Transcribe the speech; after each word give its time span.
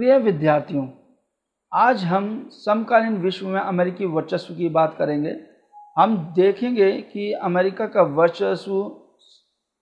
प्रिय 0.00 0.18
विद्यार्थियों, 0.18 0.86
आज 1.74 2.04
हम 2.04 2.48
समकालीन 2.52 3.16
विश्व 3.16 3.48
में 3.48 3.60
अमेरिकी 3.60 4.04
वर्चस्व 4.04 4.54
की 4.54 4.68
बात 4.68 4.94
करेंगे। 4.98 5.34
हम 5.98 6.16
देखेंगे 6.36 6.92
कि 6.92 7.32
अमेरिका 7.32 7.86
का 7.86 8.02
वर्चस्व 8.02 8.72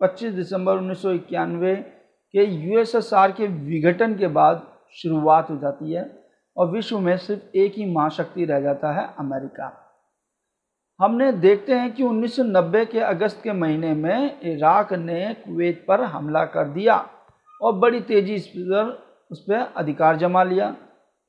25 0.01 0.33
दिसंबर 0.33 0.73
उन्नीस 0.73 1.03
सौ 1.03 1.11
इक्यानवे 1.11 1.75
के 1.77 2.45
यूएसएसआर 2.45 3.33
के 3.33 3.47
विघटन 3.47 4.15
के 4.15 4.27
बाद 4.27 4.67
शुरुआत 4.95 5.51
हो 5.51 5.57
जाती 5.57 5.93
है 5.93 6.27
और 6.57 6.71
विश्व 6.71 6.99
में 6.99 7.17
सिर्फ़ 7.17 7.57
एक 7.57 7.75
ही 7.77 7.93
महाशक्ति 7.95 8.45
रह 8.45 8.61
जाता 8.61 8.93
है 8.93 9.09
अमेरिका। 9.19 9.73
हमने 11.01 11.33
देखते 11.33 11.75
हैं 11.75 11.93
कि 11.95 12.03
1990 12.03 12.87
के 12.87 13.01
अगस्त 13.01 13.43
के 13.43 13.53
महीने 13.53 13.95
में 13.95 14.41
इराक 14.43 14.93
ने 14.93 15.35
कुवैत 15.35 15.85
पर 15.89 16.01
हमला 16.01 16.45
कर 16.45 16.69
दिया 16.69 17.07
और 17.63 17.73
बड़ी 17.73 18.01
तेज़ी 18.01 18.39
पर 18.39 19.08
उस 19.31 19.41
पर 19.41 19.73
अधिकार 19.77 20.17
जमा 20.17 20.43
लिया। 20.45 20.75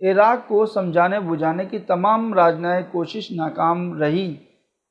इराक 0.02 0.45
को 0.48 0.66
समझाने 0.67 1.20
बुझाने 1.21 1.66
की 1.66 1.80
तमाम 1.85 2.34
राजनयिक 2.34 2.90
कोशिश 2.91 3.27
नाकाम 3.34 3.94
रही 3.99 4.27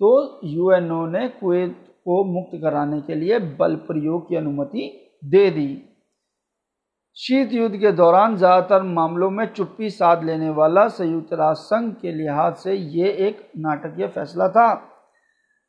तो 0.00 0.40
यूएनओ 0.44 1.06
ने 1.08 1.28
कुवैत 1.30 1.76
को 2.04 2.22
मुक्त 2.24 2.58
कराने 2.62 3.00
के 3.02 3.14
लिए 3.14 3.38
बल 3.58 3.74
प्रयोग 3.86 4.28
की 4.28 4.36
अनुमति 4.36 4.90
दे 5.24 5.48
दी। 5.50 5.70
शीत 7.16 7.52
युद्ध 7.52 7.76
के 7.76 7.92
दौरान 7.92 8.36
ज़्यादातर 8.36 8.82
मामलों 8.84 9.30
में 9.30 9.44
चुप्पी 9.46 9.90
साध 9.90 10.24
लेने 10.24 10.50
वाला 10.52 10.86
संयुक्त 10.90 11.32
राष्ट्र 11.32 11.64
संघ 11.66 11.92
के 11.94 12.12
लिहाज 12.12 12.54
से 12.56 12.74
ये 12.74 13.10
एक 13.28 13.40
नाटकीय 13.58 14.06
फैसला 14.08 14.48
था। 14.48 14.68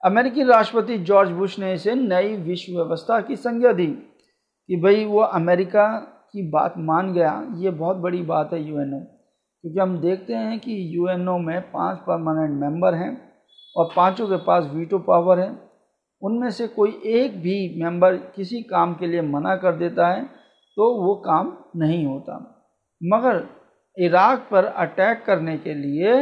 अमेरिकी 0.03 0.43
राष्ट्रपति 0.45 0.97
जॉर्ज 0.99 1.31
बुश 1.31 1.57
ने 1.59 1.73
इसे 1.73 1.95
नई 1.95 2.35
विश्व 2.43 2.73
व्यवस्था 2.73 3.19
की 3.21 3.35
संज्ञा 3.37 3.71
दी 3.73 3.87
कि 3.87 4.75
भाई 4.77 5.03
वो 5.05 5.19
अमेरिका 5.21 5.87
की 6.33 6.49
बात 6.49 6.73
मान 6.79 7.13
गया, 7.13 7.31
ये 7.55 7.69
बहुत 7.71 7.97
बड़ी 7.97 8.21
बात 8.23 8.53
है 8.53 8.61
यूएनओ 8.61 8.99
क्योंकि 8.99 9.79
हम 9.79 9.97
देखते 9.99 10.33
हैं 10.33 10.59
कि 10.59 10.75
यूएनओ 10.95 11.37
में 11.37 11.61
पाँच 11.71 11.97
परमानेंट 11.99 12.59
मेंबर 12.61 12.95
हैं 12.95 13.11
और 13.75 13.91
पाँचों 13.95 14.27
के 14.27 14.37
पास 14.45 14.69
वीटो 14.73 14.99
पावर 14.99 15.39
है। 15.39 15.49
उनमें 16.21 16.49
से 16.51 16.67
कोई 16.67 16.91
एक 17.07 17.37
भी 17.41 17.57
मेंबर 17.83 18.15
किसी 18.35 18.61
काम 18.63 18.93
के 18.93 19.07
लिए 19.07 19.21
मना 19.23 19.55
कर 19.55 19.75
देता 19.75 20.07
है 20.07 20.23
तो 20.77 20.93
वो 20.97 21.15
काम 21.15 21.51
नहीं 21.75 22.05
होता। 22.05 22.37
मगर 23.01 23.47
इराक 23.97 24.47
पर 24.51 24.65
अटैक 24.65 25.23
करने 25.25 25.57
के 25.57 25.73
लिए 25.73 26.13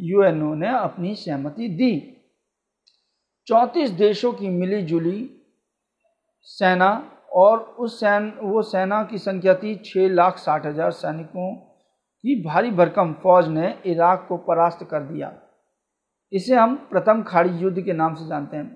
यूएनओ 0.00 0.54
ने 0.54 0.68
अपनी 0.70 1.14
सहमति 1.14 1.68
दी। 1.68 1.92
चौंतीस 3.46 3.90
देशों 3.90 4.32
की 4.32 4.48
मिली 4.50 4.82
जुली 4.82 5.30
सेना 6.48 6.90
और 7.36 7.58
उस 7.58 8.00
सैन, 8.00 8.32
वो 8.42 8.62
सेना 8.62 9.02
की 9.02 9.18
संख्या 9.18 9.54
थी 9.54 9.74
छः 9.84 10.08
लाख 10.08 10.38
साठ 10.38 10.66
हज़ार 10.66 10.90
सैनिकों 10.90 11.54
की 11.54 12.42
भारी 12.42 12.70
भरकम 12.70 13.12
फौज 13.12 13.48
ने 13.48 13.74
इराक 13.86 14.26
को 14.28 14.36
परास्त 14.36 14.86
कर 14.90 15.00
दिया। 15.00 15.32
इसे 16.32 16.54
हम 16.54 16.74
प्रथम 16.90 17.22
खाड़ी 17.22 17.50
युद्ध 17.50 17.80
के 17.80 17.92
नाम 17.92 18.14
से 18.14 18.26
जानते 18.28 18.56
हैं। 18.56 18.66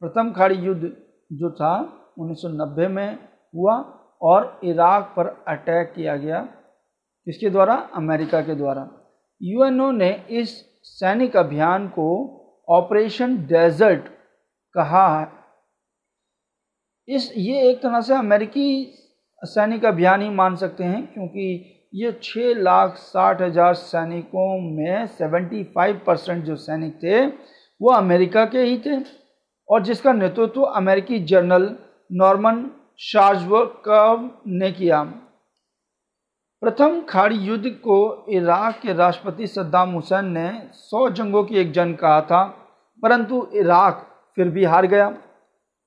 प्रथम 0.00 0.32
खाड़ी 0.32 0.54
युद्ध 0.54 0.92
जो 1.32 1.50
था 1.50 1.72
1990 2.18 2.88
में 2.88 3.18
हुआ 3.54 3.74
और 4.22 4.60
इराक 4.64 5.12
पर 5.16 5.26
अटैक 5.48 5.92
किया 5.96 6.16
गया। 6.16 6.40
किसके 7.26 7.50
द्वारा? 7.50 7.74
अमेरिका 7.94 8.40
के 8.40 8.54
द्वारा। 8.54 8.88
यूएनओ 9.42 9.90
ने 9.90 10.10
इस 10.30 10.50
सैनिक 10.82 11.36
अभियान 11.36 11.88
को 11.88 12.08
ऑपरेशन 12.68 13.36
डेजर्ट 13.46 14.08
कहा 14.74 15.06
इस, 17.08 17.32
ये 17.36 17.68
एक 17.70 17.82
तरह 17.82 18.00
से 18.00 18.14
अमेरिकी 18.14 18.92
सैनिक 19.42 19.84
अभियान 19.84 20.22
ही 20.22 20.28
मान 20.30 20.56
सकते 20.56 20.84
हैं, 20.84 21.06
क्योंकि 21.06 21.72
ये 21.94 22.12
छः 22.22 22.54
लाख 22.54 22.96
साठ 22.96 23.42
हज़ार 23.42 23.74
सैनिकों 23.74 24.58
में 24.70 25.06
सेवेंटी 25.08 25.62
फाइव 25.74 26.00
परसेंट 26.06 26.44
जो 26.44 26.56
सैनिक 26.56 26.94
थे, 27.02 27.26
वो 27.26 27.92
अमेरिका 27.92 28.44
के 28.44 28.62
ही 28.62 28.78
थे। 28.78 28.98
और 29.68 29.82
जिसका 29.82 30.12
नेतृत्व 30.12 30.62
अमेरिकी 30.62 31.18
जनरल 31.20 31.74
नॉर्मन 32.12 32.64
शार्जवर्कव 33.00 34.30
ने 34.48 34.70
किया। 34.72 35.02
प्रथम 36.62 37.00
खाड़ी 37.02 37.36
युद्ध 37.36 37.70
को 37.80 38.26
इराक 38.30 38.78
के 38.82 38.92
राष्ट्रपति 38.92 39.46
सद्दाम 39.46 39.90
हुसैन 39.90 40.30
ने 40.32 40.50
सौ 40.74 41.08
जंगों 41.10 41.42
की 41.44 41.56
एक 41.56 41.72
जंग 41.72 41.94
कहा 41.94 42.20
था, 42.20 42.44
परंतु 43.02 43.46
इराक 43.54 44.06
फिर 44.36 44.48
भी 44.48 44.64
हार 44.64 44.86
गया। 44.86 45.08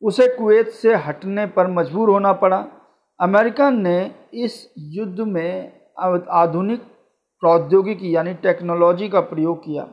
उसे 0.02 0.28
कुवैत 0.28 0.70
से 0.72 0.96
हटने 0.96 1.46
पर 1.46 1.68
मजबूर 1.68 2.10
होना 2.10 2.34
पड़ा। 2.34 2.66
अमेरिका 3.20 3.70
ने 3.70 4.00
इस 4.34 4.74
युद्ध 4.78 5.20
में 5.20 5.72
आधुनिक, 6.32 6.82
प्रौद्योगिकी 7.44 8.16
यानी 8.16 8.34
टेक्नोलॉजी 8.34 9.10
का 9.10 9.20
प्रयोग 9.22 9.60
किया। 9.60 9.88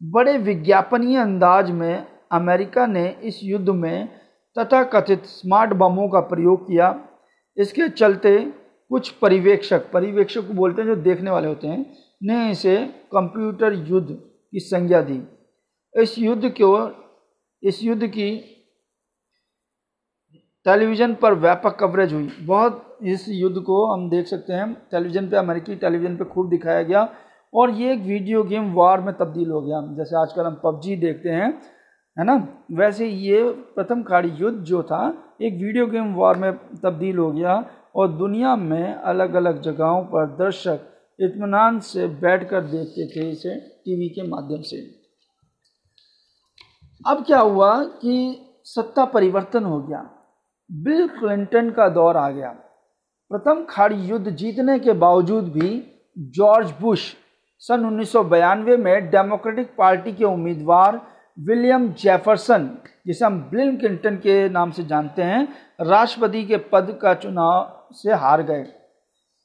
बड़े 0.00 0.36
विज्ञापनीय 0.38 1.18
अंदाज 1.18 1.70
में 1.70 2.06
अमेरिका 2.32 2.86
ने 2.86 3.08
इस 3.22 3.40
युद्ध 3.42 3.68
में 3.68 4.08
तथाकथित 4.56 5.24
स्मार्ट 5.24 5.72
बमों 5.72 6.08
का 6.08 6.20
प्रयोग 6.20 6.66
किया। 6.66 6.88
इसके 7.56 7.88
चलते 7.88 8.38
कुछ 8.90 9.08
परिवेक्षक 9.10 9.90
परिवेक्षक 9.92 10.46
को 10.48 10.54
बोलते 10.54 10.82
हैं 10.82 10.88
जो 10.88 10.96
देखने 10.96 11.30
वाले 11.30 11.48
होते 11.48 11.66
हैं, 11.66 11.86
ने 12.22 12.50
इसे 12.50 12.76
कंप्यूटर 13.12 13.72
युद्ध 13.72 14.08
की 14.10 14.60
संज्ञा 14.60 15.00
दी। 15.02 15.20
इस 15.94 16.18
युद्ध 16.18 16.48
को, 16.60 16.90
इस 17.62 17.82
युद्ध 17.82 18.06
की 18.06 18.55
टेलीविज़न 20.66 21.14
पर 21.14 21.34
व्यापक 21.34 21.76
कवरेज 21.80 22.12
हुई। 22.12 22.30
बहुत 22.40 22.98
इस 23.02 23.26
युद्ध 23.28 23.58
को 23.58 23.86
हम 23.86 24.10
देख 24.10 24.26
सकते 24.26 24.52
हैं। 24.52 24.74
टेलीविज़न 24.90 25.28
पे, 25.28 25.36
अमेरिकी 25.36 25.74
टेलीविज़न 25.74 26.16
पे 26.16 26.24
खूब 26.24 26.48
दिखाया 26.48 26.82
गया। 26.82 27.08
और 27.54 27.70
ये 27.70 27.92
एक 27.92 28.00
वीडियो 28.00 28.44
गेम 28.44 28.74
वार 28.74 29.00
में 29.00 29.14
तब्दील 29.14 29.50
हो 29.50 29.60
गया। 29.60 29.80
जैसे 29.96 30.16
आजकल 30.16 30.42
हम 30.42 30.60
पबजी 30.64 30.96
देखते 30.96 31.28
हैं, 31.28 31.62
है 32.18 32.24
ना? 32.24 32.48
वैसे 32.72 33.06
ये 33.06 33.50
प्रथम 33.50 34.02
खाड़ी 34.02 34.28
युद्ध 34.28 34.64
जो 34.64 34.82
था, 34.82 35.34
एक 35.42 35.54
वीडियो 35.54 35.86
गेम 35.86 36.14
वार 36.14 36.36
में 36.36 36.52
तब्दील 36.82 37.18
हो 37.18 37.32
गया। 37.32 37.70
और 37.96 38.08
दुनिया 38.08 38.56
में 38.56 38.94
अलग 38.94 39.34
अलग 39.34 39.62
जगहों 39.62 40.02
पर 40.02 40.26
दर्शक 40.26 40.80
इतमान 41.20 41.80
से 41.80 42.06
बैठकर 42.06 42.60
देखते 42.60 43.06
थे 43.06 43.30
इसे 43.30 43.56
टीवी 43.56 44.08
के 44.08 44.22
माध्यम 44.22 44.60
से। 44.60 44.90
अब 47.06 47.24
क्या 47.26 47.40
हुआ 47.40 47.84
कि 47.84 48.42
सत्ता 48.64 49.04
परिवर्तन 49.04 49.64
हो 49.64 49.82
गया। 49.82 50.10
बिल 50.70 51.06
क्लिंटन 51.08 51.70
का 51.70 51.88
दौर 51.88 52.16
आ 52.16 52.30
गया। 52.30 52.48
प्रथम 53.30 53.64
खाड़ी 53.64 53.96
युद्ध 53.96 54.30
जीतने 54.30 54.78
के 54.78 54.92
बावजूद 54.92 55.44
भी 55.44 55.82
जॉर्ज 56.18 56.72
बुश 56.80 57.14
सन 57.62 57.84
उन्नीस 57.86 58.14
में 58.78 59.10
डेमोक्रेटिक 59.10 59.70
पार्टी 59.78 60.12
के 60.12 60.24
उम्मीदवार 60.24 61.00
विलियम 61.38 61.88
जेफरसन, 61.92 62.68
जिसे 63.06 63.24
हम 63.24 63.38
बिल 63.50 63.76
क्लिंटन 63.76 64.16
के 64.16 64.48
नाम 64.48 64.70
से 64.70 64.84
जानते 64.84 65.22
हैं, 65.22 65.48
राष्ट्रपति 65.80 66.44
के 66.44 66.56
पद 66.56 66.98
का 67.02 67.14
चुनाव 67.14 67.88
से 67.92 68.12
हार 68.12 68.42
गए। 68.42 68.66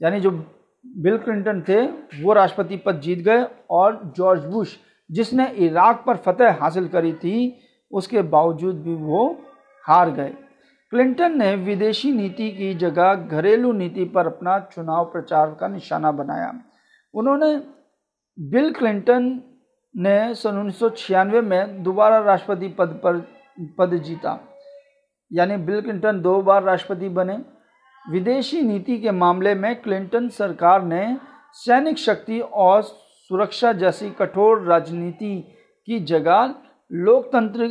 यानी 0.02 0.20
जो 0.20 0.32
बिल 0.32 1.18
क्लिंटन 1.18 1.62
थे, 1.62 1.82
वो 2.24 2.34
राष्ट्रपति 2.34 2.78
पद 2.78 3.00
जीत 3.00 3.20
गए 3.20 3.46
और 3.70 4.14
जॉर्ज 4.18 4.46
बुश, 4.46 4.78
जिसने 5.10 5.48
इराक 5.58 6.04
पर 6.08 6.18
फतह 6.18 6.58
हासिल 6.62 6.88
करी 6.88 7.14
थी, 7.14 7.60
उसके 7.92 8.22
बावजूद 8.22 8.82
भी 8.82 8.94
वो 8.96 9.28
हार 9.86 10.12
गए। 10.12 10.34
क्लिंटन 10.94 11.38
ने 11.38 11.56
विदेशी 11.56 12.12
नीति 12.12 12.52
की 12.52 12.74
जगह 12.74 13.14
घरेलू 13.14 13.72
नीति 13.72 14.06
पर 14.06 14.26
अपना 14.26 14.60
चुनाव 14.60 15.06
प्रचार 15.06 15.58
का 15.60 15.68
निशाना 15.68 16.12
बनाया। 16.12 16.54
उन्होंने 17.14 17.56
बिल 18.40 18.74
क्लिंटन 18.74 19.42
ने 19.96 20.34
सन 20.34 20.58
उन्नीस 20.58 20.80
सौ 20.80 20.90
छियानवे 20.90 21.42
में 21.42 21.84
दोबारा 21.84 22.20
राष्ट्रपति 22.20 22.68
पद 22.68 23.00
पर, 23.04 23.20
पद 23.78 23.94
जीता। 23.94 24.40
यानी 25.34 25.58
बिल 25.58 25.82
क्लिंटन 25.82 26.22
दो 26.22 26.42
बार 26.42 26.64
राष्ट्रपति 26.64 27.10
बने। 27.10 27.38
विदेशी 28.12 28.62
नीति 28.62 28.98
के 28.98 29.12
मामले 29.12 29.56
में 29.56 29.82
क्लिंटन 29.82 30.30
सरकार 30.30 30.84
ने 30.84 31.18
सैनिक 31.54 31.98
शक्ति 31.98 32.40
और 32.40 32.82
सुरक्षा 32.82 33.74
जैसी 33.74 34.10
कठोर 34.10 34.62
राजनीति 34.62 35.56
की 35.86 36.00
जगह 36.00 36.56
लोकतंत्र 36.92 37.68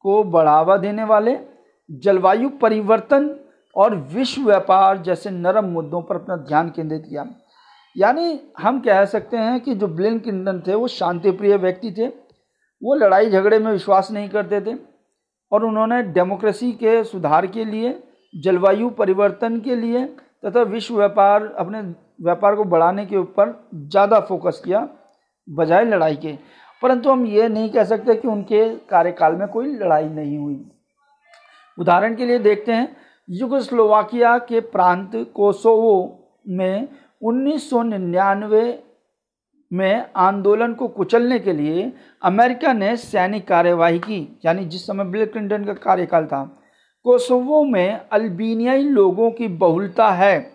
को 0.00 0.24
बढ़ावा 0.24 0.76
देने 0.76 1.04
वाले 1.04 1.53
जलवायु 1.90 2.48
परिवर्तन 2.62 3.34
और 3.76 3.94
विश्व 4.12 4.42
व्यापार 4.42 4.98
जैसे 4.98 5.30
नरम 5.30 5.64
मुद्दों 5.64 6.02
पर 6.02 6.16
अपना 6.16 6.36
ध्यान 6.38 6.68
केंद्रित 6.68 7.04
किया। 7.08 7.24
यानी 7.96 8.38
हम 8.58 8.80
कह 8.80 9.04
सकते 9.04 9.36
हैं 9.36 9.60
कि 9.60 9.74
जो 9.74 9.86
ब्लिन 9.88 10.18
क्लिंटन 10.18 10.62
थे, 10.66 10.74
वो 10.74 10.88
शांति 10.88 11.30
प्रिय 11.30 11.56
व्यक्ति 11.56 11.90
थे। 11.92 12.06
वो 12.82 12.94
लड़ाई 12.94 13.30
झगड़े 13.30 13.58
में 13.58 13.70
विश्वास 13.72 14.10
नहीं 14.10 14.28
करते 14.28 14.60
थे 14.60 14.74
और 15.52 15.64
उन्होंने 15.64 16.02
डेमोक्रेसी 16.02 16.72
के 16.72 17.02
सुधार 17.04 17.46
के 17.46 17.64
लिए, 17.64 17.98
जलवायु 18.34 18.88
परिवर्तन 18.90 19.60
के 19.60 19.76
लिए 19.76 20.04
तथा 20.46 20.62
विश्व 20.62 20.96
व्यापार, 20.96 21.46
अपने 21.58 21.80
व्यापार 22.24 22.54
को 22.56 22.64
बढ़ाने 22.64 23.06
के 23.06 23.16
ऊपर 23.16 23.54
ज़्यादा 23.74 24.20
फोकस 24.20 24.60
किया, 24.64 24.88
बजाय 25.48 25.84
लड़ाई 25.84 26.16
के। 26.16 26.32
परंतु 26.82 27.10
हम 27.10 27.26
ये 27.26 27.48
नहीं 27.48 27.70
कह 27.70 27.84
सकते 27.84 28.14
कि 28.14 28.28
उनके 28.28 28.68
कार्यकाल 28.88 29.36
में 29.36 29.46
कोई 29.48 29.74
लड़ाई 29.74 30.08
नहीं 30.08 30.38
हुई। 30.38 30.64
उदाहरण 31.78 32.14
के 32.14 32.26
लिए 32.26 32.38
देखते 32.38 32.72
हैं, 32.72 32.96
युगोस्लोवाकिया 33.28 34.36
के 34.38 34.60
प्रांत 34.60 35.10
कोसोवो 35.34 35.94
में 36.48 36.88
1999 37.22 38.72
में 39.70 40.06
आंदोलन 40.16 40.74
को 40.74 40.88
कुचलने 40.88 41.38
के 41.38 41.52
लिए 41.52 41.92
अमेरिका 42.22 42.72
ने 42.72 42.96
सैनिक 42.96 43.46
कार्यवाही 43.48 43.98
की, 43.98 44.38
यानी 44.44 44.64
जिस 44.64 44.86
समय 44.86 45.04
बिल 45.04 45.24
क्लिंटन 45.26 45.64
का 45.64 45.72
कार्यकाल 45.74 46.26
था। 46.26 46.44
कोसोवो 47.04 47.62
में 47.64 48.00
अल्बीनियाई 48.12 48.82
लोगों 48.82 49.30
की 49.30 49.48
बहुलता 49.48 50.10
है 50.10 50.52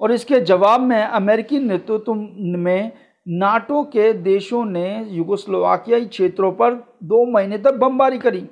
और 0.00 0.12
इसके 0.12 0.40
जवाब 0.40 0.80
में 0.80 1.02
अमेरिकी 1.02 1.58
नेतृत्व 1.58 2.14
में 2.14 2.92
नाटो 3.26 3.82
के 3.84 4.12
देशों 4.12 4.64
ने 4.64 5.04
युगोस्लोवाकियाई 5.10 6.06
क्षेत्रों 6.06 6.52
पर 6.52 6.74
दो 7.02 7.24
महीने 7.32 7.58
तक 7.58 7.74
बमबारी 7.74 8.18
करी। 8.18 8.46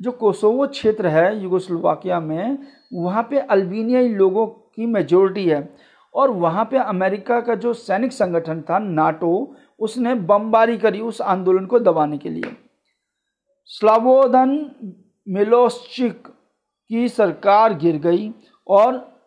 जो 0.00 0.12
कोसोवो 0.12 0.66
क्षेत्र 0.66 1.06
है, 1.06 1.42
युगोस्लोवाकिया 1.42 2.20
में, 2.20 2.58
वहाँ 2.92 3.22
पे 3.22 3.38
अल्बीनियाई 3.38 4.08
लोगों 4.08 4.46
की 4.46 4.86
मेजोरिटी 4.86 5.48
है। 5.48 5.76
और 6.14 6.30
वहाँ 6.30 6.64
पे 6.64 6.78
अमेरिका 6.78 7.40
का 7.40 7.54
जो 7.54 7.72
सैनिक 7.72 8.12
संगठन 8.12 8.60
था, 8.60 8.78
नाटो, 8.78 9.54
उसने 9.80 10.14
बमबारी 10.14 10.78
करी 10.78 11.00
उस 11.00 11.20
आंदोलन 11.20 11.66
को 11.66 11.78
दबाने 11.78 12.18
के 12.18 12.28
लिए। 12.28 12.56
स्लावोदन 13.64 14.70
मिलोस्चिक 15.28 16.28
की 16.88 17.08
सरकार 17.08 17.74
गिर 17.74 17.96
गई 17.96 18.34
और 18.68 19.18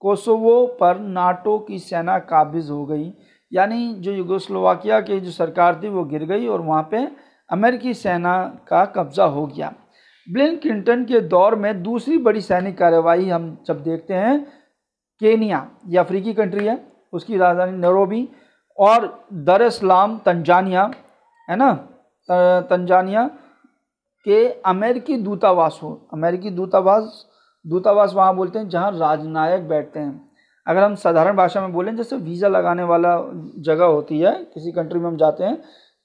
कोसोवो 0.00 0.66
पर 0.66 0.98
नाटो 0.98 1.58
की 1.58 1.78
सेना 1.78 2.18
काबिज 2.18 2.70
हो 2.70 2.86
गई। 2.86 3.12
यानी 3.52 3.94
जो 3.94 4.12
युगोस्लोवाकिया 4.12 5.00
की 5.00 5.20
जो 5.20 5.30
सरकार 5.30 5.80
थी, 5.82 5.88
वो 5.88 6.04
गिर 6.04 6.24
गई 6.24 6.46
और 6.46 6.60
वहाँ 6.60 6.88
पे 6.90 7.08
अमेरिकी 7.50 7.94
सेना 7.94 8.60
का 8.68 8.84
कब्जा 8.84 9.24
हो 9.24 9.46
गया। 9.46 9.74
ब्लिन 10.26 10.56
क्लिंटन 10.56 11.04
के 11.04 11.20
दौर 11.20 11.54
में 11.54 11.82
दूसरी 11.82 12.18
बड़ी 12.18 12.40
सैनिक 12.40 12.76
कार्रवाई 12.78 13.28
हम 13.28 13.56
जब 13.66 13.82
देखते 13.82 14.14
हैं, 14.14 14.40
केनिया, 15.20 15.66
ये 15.86 15.98
अफ्रीकी 15.98 16.34
कंट्री 16.34 16.66
है, 16.66 16.78
उसकी 17.12 17.36
राजधानी 17.36 17.78
नरोबी 17.78 18.28
और 18.78 19.06
दर 19.32 19.62
इस्लाम 19.62 20.18
तंजानिया, 20.18 20.90
है 21.48 21.56
ना? 21.56 21.72
तंजानिया 22.28 23.24
के 24.26 24.46
अमेरिकी 24.66 25.16
दूतावास 25.18 25.78
हो। 25.82 25.90
अमेरिकी 26.12 26.50
दूतावास 26.50 27.26
दूतावास 27.64 28.12
वहाँ 28.14 28.34
बोलते 28.36 28.58
हैं 28.58 28.68
जहाँ 28.68 28.90
राजनायक 28.92 29.68
बैठते 29.68 30.00
हैं। 30.00 30.30
अगर 30.66 30.82
हम 30.82 30.94
साधारण 30.94 31.36
भाषा 31.36 31.60
में 31.60 31.72
बोलें, 31.72 31.94
जैसे 31.96 32.16
वीज़ा 32.16 32.48
लगाने 32.48 32.82
वाला 32.82 33.16
जगह 33.58 33.84
होती 33.84 34.18
है, 34.20 34.32
किसी 34.44 34.72
कंट्री 34.72 34.98
में 35.00 35.06
हम 35.06 35.16
जाते 35.16 35.44
हैं 35.44 35.56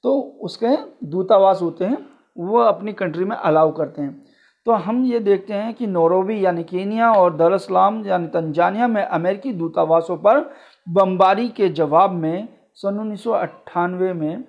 तो 0.03 0.19
उसके 0.41 0.75
दूतावास 1.07 1.61
होते 1.61 1.85
हैं। 1.85 1.97
वो 2.37 2.59
अपनी 2.59 2.93
कंट्री 2.93 3.25
में 3.25 3.35
अलाउ 3.35 3.71
करते 3.71 4.01
हैं। 4.01 4.23
तो 4.65 4.71
हम 4.73 5.03
ये 5.05 5.19
देखते 5.19 5.53
हैं 5.53 5.73
कि 5.73 5.87
नोरोबी 5.87 6.43
यानी 6.45 6.63
केनिया 6.63 7.11
और 7.13 7.35
दरअसलाम 7.37 8.05
यानी 8.05 8.27
तंजानिया 8.27 8.87
में 8.87 9.03
अमेरिकी 9.03 9.51
दूतावासों 9.53 10.17
पर 10.17 10.39
बमबारी 10.87 11.47
के 11.49 11.69
जवाब 11.69 12.11
में 12.11 12.47
सन 12.75 12.99
उन्नीस 12.99 13.23
सौ 13.23 13.31
अट्ठानवे 13.31 14.13
में 14.13 14.43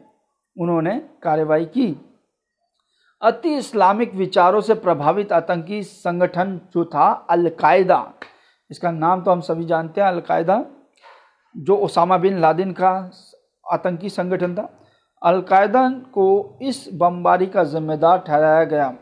उन्होंने 0.57 0.99
कार्रवाई 1.23 1.65
की। 1.65 1.95
अति 3.23 3.55
इस्लामिक 3.57 4.15
विचारों 4.15 4.61
से 4.61 4.75
प्रभावित 4.75 5.33
आतंकी 5.33 5.83
संगठन 5.83 6.61
जो 6.75 6.85
था, 6.85 7.09
अलकायदा, 7.31 8.13
इसका 8.71 8.91
नाम 8.91 9.23
तो 9.23 9.31
हम 9.31 9.41
सभी 9.41 9.65
जानते 9.65 10.01
हैं, 10.01 10.09
अलकायदा, 10.09 10.65
जो 11.55 11.77
ओसामा 11.77 12.19
बिन 12.19 12.39
लादिन 12.39 12.73
का 12.73 12.91
आतंकी 13.65 14.09
संगठन 14.09 14.55
था। 14.55 14.69
अलकायदा 15.23 15.89
को 15.91 16.59
इस 16.63 16.89
बमबारी 16.95 17.47
का 17.47 17.65
जिम्मेदार 17.65 18.19
ठहराया 18.19 18.65
गया। 18.65 18.95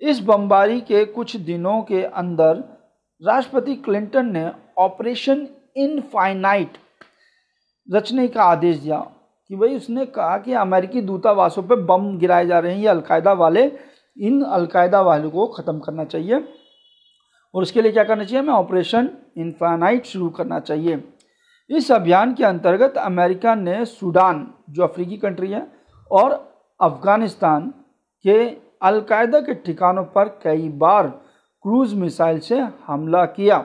इस 0.00 0.20
बमबारी 0.20 0.80
के 0.80 1.04
कुछ 1.04 1.36
दिनों 1.36 1.82
के 1.82 2.02
अंदर 2.02 2.62
राष्ट्रपति 3.22 3.74
क्लिंटन 3.74 4.26
ने 4.26 4.50
ऑपरेशन 4.78 5.46
इनफाइनाइट 5.76 6.78
रचने 7.92 8.28
का 8.28 8.44
आदेश 8.44 8.76
दिया 8.76 8.98
कि 9.50 9.56
भाई 9.56 9.76
उसने 9.76 10.06
कहा 10.06 10.38
कि 10.38 10.52
अमेरिकी 10.52 11.00
दूतावासों 11.00 11.62
पर 11.62 11.76
बम 11.76 12.18
गिराए 12.18 12.46
जा 12.46 12.58
रहे 12.58 12.72
हैं, 12.72 12.80
ये 12.80 12.88
अलकायदा 12.88 13.32
वाले, 13.32 13.72
इन 14.16 14.42
अलकायदा 14.42 15.00
वालों 15.00 15.30
को 15.30 15.46
ख़त्म 15.46 15.78
करना 15.78 16.04
चाहिए। 16.04 16.48
और 17.54 17.62
उसके 17.62 17.82
लिए 17.82 17.92
क्या 17.92 18.04
करना 18.04 18.24
चाहिए? 18.24 18.42
हमें 18.42 18.54
ऑपरेशन 18.54 19.08
इनफाइनाइट 19.36 20.06
शुरू 20.06 20.28
करना 20.28 20.60
चाहिए। 20.60 21.11
इस 21.70 21.90
अभियान 21.92 22.34
के 22.34 22.44
अंतर्गत 22.44 22.96
अमेरिका 22.98 23.54
ने 23.54 23.84
सूडान, 23.84 24.54
जो 24.70 24.82
अफ्रीकी 24.82 25.16
कंट्री 25.16 25.50
है, 25.50 25.66
और 26.10 26.32
अफ़गानिस्तान 26.80 27.68
के 28.24 28.38
अलकायदा 28.82 29.40
के 29.40 29.54
ठिकानों 29.54 30.04
पर 30.04 30.28
कई 30.44 30.68
बार 30.68 31.08
क्रूज 31.64 31.94
मिसाइल 31.94 32.38
से 32.38 32.60
हमला 32.86 33.24
किया। 33.26 33.64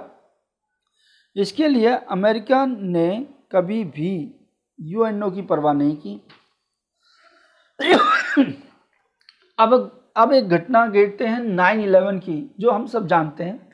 इसके 1.36 1.68
लिए 1.68 1.96
अमेरिका 2.12 2.66
ने 2.66 3.28
कभी 3.52 3.84
भी 3.84 4.34
यूएनओ 4.80 5.30
की 5.32 5.42
परवाह 5.42 5.74
नहीं 5.74 5.96
की। 5.98 6.22
अब 9.60 9.74
अब 10.18 10.34
एक 10.34 10.50
घटना 10.50 10.86
देखते 10.88 11.26
हैं 11.26 11.40
नाइन 11.40 11.80
इलेवन 11.80 12.20
की, 12.20 12.56
जो 12.60 12.72
हम 12.72 12.86
सब 12.88 13.08
जानते 13.08 13.44
हैं, 13.44 13.70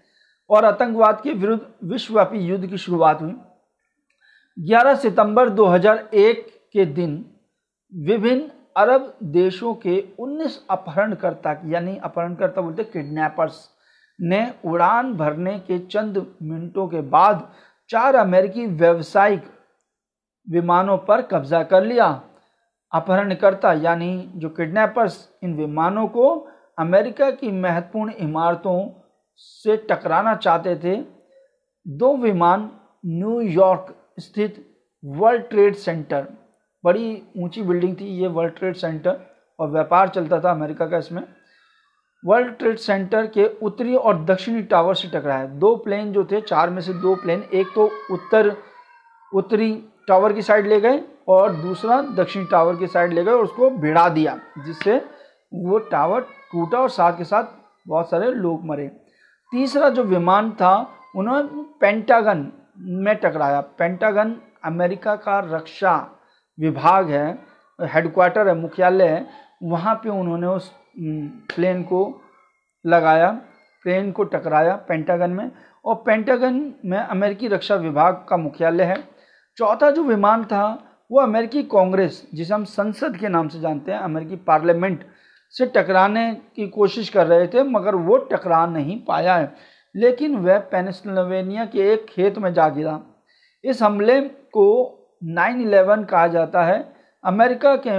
और 0.50 0.66
आतंकवाद 0.66 1.22
के 1.22 1.34
विरुद्ध 1.34 1.62
विश्वव्यापी 1.84 2.40
युद्ध 2.40 2.68
की 2.68 2.78
शुरुआत 2.78 3.22
हुई। 3.22 3.34
11 4.58 4.96
सितंबर 4.96 5.50
2001 5.50 6.42
के 6.74 6.86
दिन 6.86 7.14
विभिन्न 7.94 8.50
अरब 8.78 9.14
देशों 9.24 9.74
के 9.76 9.96
19 10.20 10.58
अपहरणकर्ता 10.70 11.52
यानी 11.66 11.96
अपहरणकर्ता 11.98 12.62
बोलते 12.62 12.84
किडनैपर्स 12.84 13.58
ने 14.20 14.42
उड़ान 14.66 15.14
भरने 15.14 15.58
के 15.60 15.80
चंद 15.80 16.18
मिनटों 16.42 16.88
के 16.88 17.02
बाद 17.02 17.48
चार 17.90 18.16
अमेरिकी 18.16 18.66
व्यावसायिक 18.66 19.44
विमानों 20.48 20.98
पर 20.98 21.22
कब्जा 21.22 21.64
कर 21.64 21.84
लिया। 21.84 22.08
अपहरणकर्ता 22.92 23.74
यानी 23.74 24.32
जो 24.36 24.50
किडनैपर्स 24.50 25.18
इन 25.44 25.56
विमानों 25.56 26.08
को 26.08 26.30
अमेरिका 26.80 27.32
की 27.32 27.52
महत्वपूर्ण 27.52 28.12
इमारतों 28.20 28.78
से 29.38 29.78
टकराना 29.90 30.36
चाहते 30.36 30.76
थे। 30.76 30.96
दो 31.86 32.16
विमान 32.18 32.70
न्यूयॉर्क 33.06 33.94
स्थित 34.18 34.66
वर्ल्ड 35.04 35.44
ट्रेड 35.44 35.76
सेंटर। 35.76 36.28
बड़ी 36.84 37.22
ऊँची 37.38 37.62
बिल्डिंग 37.62 37.96
थी 37.96 38.06
ये 38.22 38.28
वर्ल्ड 38.28 38.54
ट्रेड 38.54 38.76
सेंटर 38.76 39.20
और 39.60 39.70
व्यापार 39.72 40.10
चलता 40.10 40.40
था 40.40 40.52
अमेरिका 40.52 40.86
का 40.86 40.98
इसमें। 40.98 41.24
वर्ल्ड 42.24 42.54
ट्रेड 42.58 42.78
सेंटर 42.78 43.26
के 43.28 43.46
उत्तरी 43.62 43.96
और 43.96 44.24
दक्षिणी 44.26 44.62
टावर 44.64 44.96
से 44.96 45.08
टकराया। 45.10 45.46
दो 45.46 45.76
प्लेन 45.76 46.12
जो 46.14 46.24
थे, 46.26 46.42
चार 46.42 46.70
में 46.70 46.82
से 46.82 46.94
दो 46.94 47.16
प्लेन, 47.16 47.44
एक 47.54 47.68
तो 47.76 47.86
उत्तर, 48.12 48.56
उत्तरी 49.32 49.74
टावर 50.08 50.34
की 50.34 50.42
साइड 50.42 50.68
ले 50.68 50.80
गए 50.82 51.02
और 51.28 51.54
दूसरा 51.54 52.02
दक्षिणी 52.16 52.46
टावर 52.46 52.76
की 52.76 52.88
साइड 52.88 53.14
ले 53.14 53.24
गए 53.24 53.32
और 53.32 53.44
उसको 53.44 53.70
भिड़ा 53.72 54.08
दिया, 54.10 54.40
जिससे 54.66 54.96
वो 55.56 55.78
टावर 55.92 56.22
टूटा 56.52 56.80
और 56.80 56.90
साथ 56.90 57.18
के 57.18 57.24
साथ 57.24 57.44
बहुत 57.88 58.10
सारे 58.10 58.32
लोग 58.32 58.66
मरे। 58.66 58.88
तीसरा 59.52 59.90
जो 59.90 60.04
विमान 60.04 60.52
था, 60.52 60.76
उन्होंने 61.16 61.64
पेंटागन 61.82 62.52
में 62.78 63.16
टकराया। 63.16 63.62
पेंटागन 63.62 64.36
अमेरिका 64.66 65.16
का 65.16 65.40
रक्षा 65.54 65.96
विभाग 66.60 67.10
है 67.10 67.28
हेडक्वार्टर 67.80 68.48
है, 68.48 68.56
मुख्यालय 68.56 69.08
है, 69.08 69.26
वहाँ 69.64 69.96
पे 69.96 70.10
उन्होंने 70.10 70.48
उस 70.48 70.72
प्लेन 71.56 71.84
को 71.84 72.22
लगाया 72.86 73.32
प्लेन 73.86 74.12
को 74.12 74.24
टकराया 74.24 74.76
पेंटागन 74.76 75.32
में 75.32 75.52
और 75.86 75.96
पेंटागन 75.96 76.74
में 76.86 76.98
अमेरिकी 76.98 77.48
रक्षा 77.48 77.76
विभाग 77.76 78.26
का 78.30 78.38
मुख्यालय 78.38 78.84
है। 78.84 78.96
चौथा 79.58 79.90
जो 79.92 80.04
विमान 80.04 80.44
था, 80.44 80.66
वो 81.12 81.20
अमेरिकी 81.20 81.64
कांग्रेस, 81.64 82.28
जिसे 82.34 82.54
हम 82.54 82.64
संसद 82.64 83.18
के 83.18 83.28
नाम 83.28 83.48
से 83.48 83.60
जानते 83.60 83.92
हैं, 83.92 84.00
अमेरिकी 84.00 84.36
पार्लियामेंट 84.36 85.04
से 85.54 85.66
टकराने 85.66 86.34
की 86.56 86.68
कोशिश 86.68 87.10
कर 87.10 87.28
रहे 87.28 87.48
थे, 87.48 87.64
मगर 87.64 87.96
वो 87.96 88.18
टकरा 88.18 88.66
नहीं 88.66 89.00
पाया 89.06 89.36
है। 89.36 89.54
लेकिन 89.96 90.36
वह 90.36 90.58
पेनिसल्वेनिया 90.72 91.66
के 91.66 91.92
एक 91.94 92.06
खेत 92.06 92.38
में 92.38 92.54
जा 92.54 92.68
गिरा। 92.70 93.00
इस 93.64 93.82
हमले 93.84 94.20
को 94.54 94.68
9/11 95.22 96.04
कहा 96.04 96.28
जाता 96.28 96.64
है। 96.66 96.94
अमेरिका 97.24 97.76
के, 97.78 97.98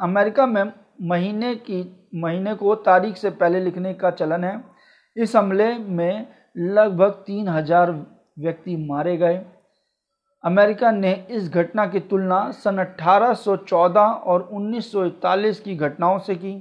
अमेरिका 0.00 0.46
में 0.46 0.72
महीने 1.02 1.54
की, 1.54 2.10
महीने 2.14 2.54
को 2.54 2.74
तारीख 2.74 3.16
से 3.16 3.30
पहले 3.30 3.60
लिखने 3.60 3.94
का 3.94 4.10
चलन 4.10 4.44
है। 4.44 4.60
इस 5.16 5.36
हमले 5.36 5.72
में 5.78 6.26
लगभग 6.56 7.10
तीन 7.26 7.48
हज़ार 7.48 7.90
व्यक्ति 8.38 8.76
मारे 8.88 9.16
गए। 9.16 9.40
अमेरिका 10.44 10.90
ने 10.90 11.12
इस 11.30 11.48
घटना 11.50 11.86
की 11.86 12.00
तुलना 12.00 12.50
सन 12.50 12.78
1814 12.78 14.00
और 14.00 14.48
1941 14.52 15.60
की 15.60 15.76
घटनाओं 15.76 16.18
से 16.18 16.34
की। 16.34 16.52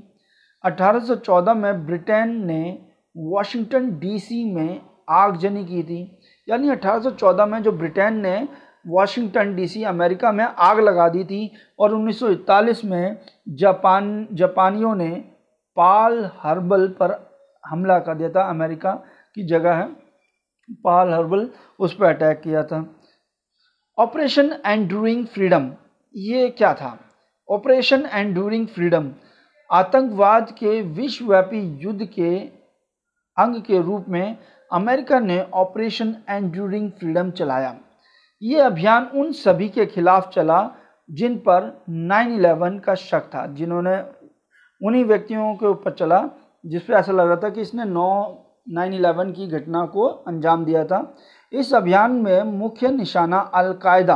1814 0.64 1.54
में 1.54 1.86
ब्रिटेन 1.86 2.36
ने 2.46 2.91
वॉशिंगटन 3.18 4.00
डीसी 4.00 4.54
में 4.54 4.82
आगजनी 5.10 5.66
की 5.66 5.84
थी। 5.84 6.20
यानी 6.50 6.70
1814 6.70 7.46
में 7.46 7.64
जो 7.64 7.72
ब्रिटेन 7.72 8.14
ने 8.14 8.50
वॉशिंगटन 8.88 9.56
डीसी 9.56 9.84
अमेरिका 9.84 10.32
में 10.32 10.46
आग 10.46 10.80
लगा 10.80 11.10
दी 11.10 11.24
थी 11.24 11.52
और 11.80 11.94
1941 11.94 12.86
में 12.86 13.18
जापान, 13.50 14.28
जापानियों 14.34 14.96
ने 14.96 15.10
पाल 15.76 16.32
हर्बल 16.40 16.88
पर 16.88 17.32
हमला 17.66 18.00
कर 18.00 18.16
दिया 18.16 18.30
था। 18.30 18.50
अमेरिका 18.50 18.92
की 19.36 19.48
जगह 19.48 19.74
है। 19.74 19.88
पाल 20.72 21.14
हर्बल 21.14 21.50
उस 21.80 21.96
पर 21.96 22.06
अटैक 22.06 22.42
किया 22.42 22.64
था। 22.64 22.96
ऑपरेशन 23.98 24.56
एंड्यूरिंग 24.66 25.26
फ्रीडम 25.26 25.74
ये 26.16 26.50
क्या 26.50 26.74
था? 26.74 27.00
ऑपरेशन 27.50 28.10
एंड्यूरिंग 28.14 28.68
फ्रीडम 28.68 29.12
आतंकवाद 29.72 30.52
के 30.52 30.82
विश्वव्यापी 30.82 31.78
युद्ध 31.78 32.06
के 32.06 32.61
अंग 33.38 33.62
के 33.62 33.82
रूप 33.82 34.06
में 34.10 34.38
अमेरिका 34.72 35.20
ने 35.20 35.40
ऑपरेशन 35.54 36.16
एंड्यूरिंग 36.30 36.92
फ्रीडम 36.92 37.32
चलाया। 37.32 37.76
ये 38.42 38.60
अभियान 38.60 39.06
उन 39.16 39.32
सभी 39.32 39.70
के 39.70 39.86
खिलाफ 39.86 40.30
चला 40.30 40.60
जिन 41.10 41.38
पर 41.38 41.84
9/11 41.90 42.80
का 42.80 42.96
शक 42.96 43.30
था, 43.36 43.46
जिन्होंने 43.48 43.98
उन्हीं 44.82 45.04
व्यक्तियों 45.06 45.54
के 45.56 45.68
ऊपर 45.68 45.92
चला 45.92 46.30
जिस 46.66 46.84
पर 46.84 46.94
ऐसा 46.94 47.12
लग 47.12 47.28
रहा 47.28 47.36
था 47.36 47.50
कि 47.50 47.62
इसने 47.62 47.86
नौ 47.86 48.38
नाइन 48.70 48.94
इलेवन 48.94 49.32
की 49.32 49.48
घटना 49.48 49.86
को 49.86 50.08
अंजाम 50.28 50.66
दिया 50.66 50.84
था। 50.86 51.16
इस 51.54 51.74
अभियान 51.74 52.12
में 52.12 52.44
मुख्य 52.44 52.90
निशाना 52.90 53.40
अलकायदा 53.40 54.16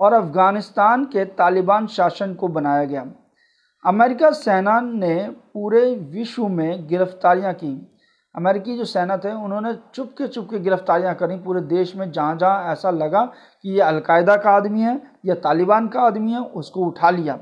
और 0.00 0.12
अफ़गानिस्तान 0.12 1.04
के 1.04 1.24
तालिबान 1.24 1.86
शासन 1.86 2.34
को 2.34 2.48
बनाया 2.48 2.84
गया। 2.84 3.06
अमेरिका 3.84 4.30
सेना 4.30 4.80
ने 4.80 5.16
पूरे 5.54 5.94
विश्व 5.94 6.46
में 6.48 6.86
गिरफ्तारियाँ 6.88 7.52
की। 7.54 7.93
अमेरिकी 8.34 8.76
जो 8.76 8.84
सेना 8.84 9.16
थे 9.16 9.32
उन्होंने 9.34 9.72
चुपके 9.94 10.26
चुपके 10.28 10.58
गिरफ्तारियाँ 10.58 11.14
करी। 11.14 11.36
पूरे 11.36 11.60
देश 11.60 11.94
में 11.96 12.10
जहाँ 12.12 12.36
जहाँ 12.36 12.72
ऐसा 12.72 12.90
लगा 12.90 13.24
कि 13.62 13.70
ये 13.70 13.80
अलकायदा 13.80 14.36
का 14.36 14.50
आदमी 14.50 14.80
है, 14.80 15.00
या 15.26 15.34
तालिबान 15.34 15.88
का 15.88 16.00
आदमी 16.00 16.32
है, 16.32 16.40
उसको 16.40 16.80
उठा 16.80 17.10
लिया। 17.10 17.38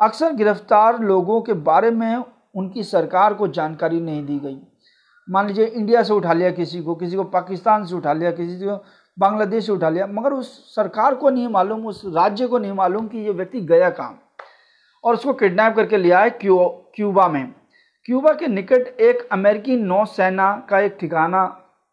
अक्सर 0.00 0.32
गिरफ़्तार 0.32 1.00
लोगों 1.00 1.40
के 1.40 1.52
बारे 1.52 1.90
में 1.90 2.24
उनकी 2.56 2.82
सरकार 2.82 3.34
को 3.34 3.48
जानकारी 3.48 4.00
नहीं 4.00 4.24
दी 4.26 4.38
गई। 4.38 4.58
मान 5.28 5.46
लीजिए, 5.46 5.64
इंडिया 5.64 6.02
से 6.02 6.12
उठा 6.12 6.32
लिया 6.32 6.50
किसी 6.50 6.80
को 6.82 6.94
किसी 6.94 7.16
को 7.16 7.24
पाकिस्तान 7.24 7.84
से 7.84 7.94
उठा 7.94 8.12
लिया, 8.12 8.30
किसी 8.30 8.66
को 8.66 8.84
बांग्लादेश 9.18 9.66
से 9.66 9.72
उठा 9.72 9.88
लिया, 9.88 10.06
मगर 10.06 10.32
उस 10.32 10.74
सरकार 10.74 11.14
को 11.14 11.30
नहीं 11.30 11.48
मालूम, 11.48 11.86
उस 11.86 12.02
राज्य 12.06 12.46
को 12.46 12.58
नहीं 12.58 12.72
मालूम 12.72 13.08
कि 13.08 13.18
ये 13.18 13.30
व्यक्ति 13.30 13.60
गया 13.60 13.90
कहाँ। 13.90 14.20
और 15.04 15.14
उसको 15.14 15.32
किडनैप 15.32 15.76
करके 15.76 15.96
है 15.96 16.30
क्यू, 16.30 16.58
क्यूबा 16.94 17.28
में। 17.28 17.54
क्यूबा 18.08 18.32
के 18.32 18.46
निकट 18.46 19.00
एक 19.00 19.28
अमेरिकी 19.32 19.76
नौसेना 19.76 20.44
का 20.68 20.78
एक 20.80 20.96
ठिकाना 21.00 21.44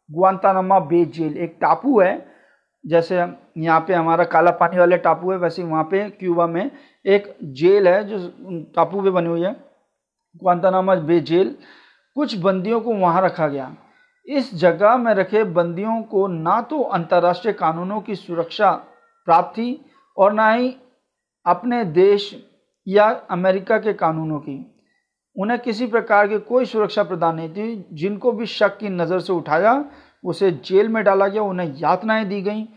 गुआंतानामा 0.09 0.79
बे 0.81 1.03
जेल, 1.05 1.37
एक 1.37 1.57
टापू 1.61 1.99
है। 1.99 2.25
जैसे 2.83 3.15
यहाँ 3.15 3.79
पे 3.79 3.93
हमारा 3.93 4.23
काला 4.23 4.51
पानी 4.51 4.77
वाले 4.77 4.97
टापू 4.97 5.31
है, 5.31 5.37
वैसे 5.37 5.63
वहाँ 5.63 5.83
पे 5.83 6.09
क्यूबा 6.09 6.45
में 6.47 6.71
एक 7.05 7.35
जेल 7.43 7.87
है 7.87 8.03
जो 8.03 8.19
टापू 8.75 9.01
पे 9.01 9.09
बनी 9.09 9.29
हुई 9.29 9.41
है 9.41 9.51
गुआंतानामा 10.41 10.95
बे 10.95 11.19
जेल। 11.21 11.55
कुछ 12.15 12.37
बंदियों 12.37 12.79
को 12.81 12.93
वहाँ 12.93 13.21
रखा 13.21 13.47
गया। 13.47 13.75
इस 14.27 14.53
जगह 14.55 14.95
में 14.97 15.13
रखे 15.13 15.43
बंदियों 15.43 16.01
को 16.03 16.27
ना 16.27 16.61
तो 16.61 16.79
अंतर्राष्ट्रीय 16.81 17.53
कानूनों 17.53 17.99
की 18.01 18.15
सुरक्षा 18.15 18.71
प्राप्त 19.27 19.57
थी 19.57 19.67
और 20.17 20.33
ना 20.33 20.49
ही 20.51 20.75
अपने 21.45 21.83
देश 21.85 22.31
या 22.87 23.09
अमेरिका 23.31 23.77
के 23.77 23.93
कानूनों 23.95 24.39
की। 24.39 24.57
उन्हें 25.37 25.59
किसी 25.59 25.87
प्रकार 25.87 26.27
की 26.27 26.39
कोई 26.39 26.65
सुरक्षा 26.65 27.03
प्रदान 27.03 27.35
नहीं 27.35 27.49
थी। 27.49 27.85
जिनको 27.93 28.31
भी 28.31 28.45
शक 28.45 28.77
की 28.77 28.89
नज़र 28.89 29.19
से 29.19 29.33
उठाया, 29.33 29.85
उसे 30.23 30.51
जेल 30.51 30.87
में 30.87 31.03
डाला 31.03 31.27
गया, 31.27 31.41
उन्हें 31.41 31.75
यातनाएँ 31.77 32.25
दी 32.25 32.41
गई। 32.41 32.67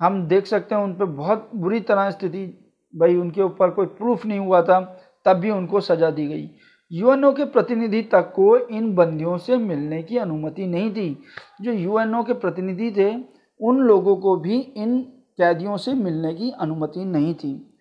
हम 0.00 0.26
देख 0.26 0.46
सकते 0.46 0.74
हैं 0.74 0.82
उन 0.82 0.94
पर 0.94 1.04
बहुत 1.04 1.50
बुरी 1.54 1.80
तरह 1.80 2.10
स्थिति, 2.10 2.70
भाई, 2.96 3.16
उनके 3.16 3.42
ऊपर 3.42 3.70
कोई 3.70 3.86
प्रूफ 3.86 4.26
नहीं 4.26 4.38
हुआ 4.38 4.62
था, 4.62 4.80
तब 5.24 5.32
भी 5.32 5.50
उनको 5.50 5.80
सजा 5.80 6.10
दी 6.10 6.26
गई। 6.26 6.50
यूएनओ 6.92 7.32
के 7.32 7.44
प्रतिनिधि 7.44 8.02
तक 8.02 8.32
को 8.36 8.58
इन 8.58 8.94
बंदियों 8.94 9.38
से 9.38 9.56
मिलने 9.56 10.02
की 10.02 10.16
अनुमति 10.16 10.66
नहीं 10.66 10.90
थी। 10.90 11.22
जो 11.60 11.72
यूएनओ 11.72 12.22
के 12.22 12.32
प्रतिनिधि 12.32 12.90
थे, 12.90 13.14
उन 13.60 13.78
लोगों 13.78 14.16
को 14.16 14.36
भी 14.36 14.60
इन 14.60 15.00
कैदियों 15.38 15.76
से 15.76 15.92
मिलने 15.92 16.34
की 16.34 16.50
अनुमति 16.50 17.04
नहीं 17.04 17.34
थी। 17.34 17.78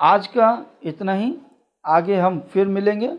आज 0.00 0.26
का 0.26 0.66
इतना 0.82 1.12
ही। 1.14 1.38
आगे 1.86 2.16
हम 2.16 2.40
फिर 2.40 2.66
मिलेंगे। 2.66 3.18